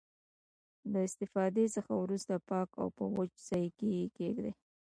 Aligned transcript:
له 0.91 0.99
استفادې 1.07 1.65
څخه 1.75 1.93
وروسته 2.03 2.33
پاک 2.49 2.69
او 2.81 2.87
په 2.97 3.03
وچ 3.15 3.31
ځای 3.49 3.65
کې 3.77 3.87
یې 3.97 4.05
کیږدئ. 4.17 4.53